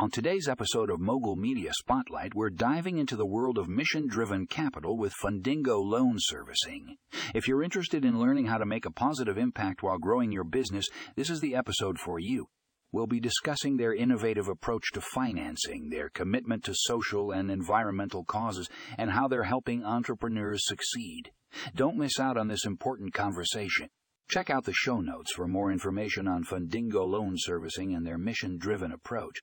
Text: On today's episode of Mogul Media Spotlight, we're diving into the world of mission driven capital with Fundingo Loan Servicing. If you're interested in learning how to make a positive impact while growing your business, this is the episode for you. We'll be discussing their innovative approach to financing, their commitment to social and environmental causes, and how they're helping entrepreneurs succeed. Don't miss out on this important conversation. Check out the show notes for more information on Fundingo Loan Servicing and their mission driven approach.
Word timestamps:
On 0.00 0.08
today's 0.08 0.46
episode 0.46 0.90
of 0.90 1.00
Mogul 1.00 1.34
Media 1.34 1.72
Spotlight, 1.72 2.32
we're 2.32 2.50
diving 2.50 2.98
into 2.98 3.16
the 3.16 3.26
world 3.26 3.58
of 3.58 3.68
mission 3.68 4.06
driven 4.06 4.46
capital 4.46 4.96
with 4.96 5.12
Fundingo 5.20 5.82
Loan 5.84 6.14
Servicing. 6.18 6.98
If 7.34 7.48
you're 7.48 7.64
interested 7.64 8.04
in 8.04 8.20
learning 8.20 8.46
how 8.46 8.58
to 8.58 8.64
make 8.64 8.86
a 8.86 8.92
positive 8.92 9.36
impact 9.36 9.82
while 9.82 9.98
growing 9.98 10.30
your 10.30 10.44
business, 10.44 10.86
this 11.16 11.30
is 11.30 11.40
the 11.40 11.56
episode 11.56 11.98
for 11.98 12.20
you. 12.20 12.46
We'll 12.92 13.08
be 13.08 13.18
discussing 13.18 13.76
their 13.76 13.92
innovative 13.92 14.46
approach 14.46 14.92
to 14.92 15.00
financing, 15.00 15.88
their 15.90 16.10
commitment 16.10 16.62
to 16.66 16.74
social 16.76 17.32
and 17.32 17.50
environmental 17.50 18.24
causes, 18.24 18.68
and 18.96 19.10
how 19.10 19.26
they're 19.26 19.42
helping 19.42 19.84
entrepreneurs 19.84 20.60
succeed. 20.64 21.32
Don't 21.74 21.98
miss 21.98 22.20
out 22.20 22.36
on 22.36 22.46
this 22.46 22.64
important 22.64 23.14
conversation. 23.14 23.88
Check 24.30 24.48
out 24.48 24.64
the 24.64 24.72
show 24.72 25.00
notes 25.00 25.32
for 25.34 25.48
more 25.48 25.72
information 25.72 26.28
on 26.28 26.44
Fundingo 26.44 27.04
Loan 27.04 27.34
Servicing 27.36 27.96
and 27.96 28.06
their 28.06 28.16
mission 28.16 28.58
driven 28.58 28.92
approach. 28.92 29.40